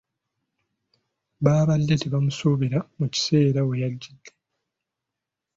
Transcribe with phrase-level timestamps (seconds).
[1.43, 4.31] Baabadde tebamusuubira mu kaseera we yajjidde.